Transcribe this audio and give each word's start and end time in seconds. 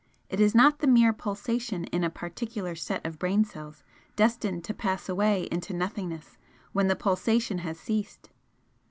It 0.29 0.39
is 0.39 0.55
not 0.55 0.79
the 0.79 0.87
mere 0.87 1.13
pulsation 1.13 1.83
in 1.83 2.03
a 2.03 2.09
particular 2.09 2.73
set 2.73 3.05
of 3.05 3.19
brain 3.19 3.45
cells, 3.45 3.83
destined 4.15 4.63
to 4.63 4.73
pass 4.73 5.07
away 5.07 5.43
into 5.51 5.75
nothingness 5.75 6.39
when 6.73 6.87
the 6.87 6.95
pulsation 6.95 7.59
has 7.59 7.79
ceased. 7.79 8.31